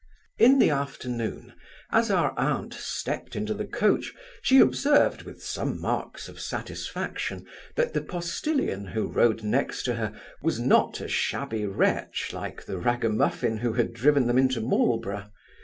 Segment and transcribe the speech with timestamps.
[0.39, 1.53] In the afternoon,
[1.91, 7.93] as our aunt stept into the coach, she observed, with some marks of satisfaction, that
[7.93, 13.57] the postilion, who rode next to her, was not a shabby wretch like the ragamuffin
[13.57, 15.29] who had them into Marlborough.